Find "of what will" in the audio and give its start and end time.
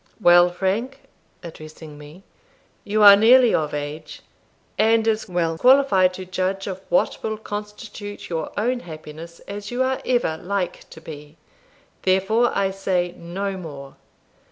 6.65-7.37